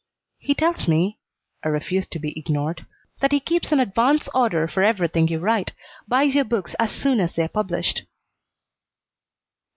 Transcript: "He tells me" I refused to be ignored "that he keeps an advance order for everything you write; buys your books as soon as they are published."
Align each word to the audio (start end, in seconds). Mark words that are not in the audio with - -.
"He 0.39 0.55
tells 0.55 0.87
me" 0.87 1.19
I 1.63 1.67
refused 1.67 2.09
to 2.13 2.17
be 2.19 2.33
ignored 2.35 2.87
"that 3.19 3.31
he 3.31 3.39
keeps 3.39 3.71
an 3.71 3.79
advance 3.79 4.27
order 4.33 4.67
for 4.67 4.81
everything 4.81 5.27
you 5.27 5.37
write; 5.37 5.73
buys 6.07 6.33
your 6.33 6.43
books 6.45 6.73
as 6.79 6.91
soon 6.91 7.19
as 7.19 7.35
they 7.35 7.43
are 7.43 7.47
published." 7.47 8.05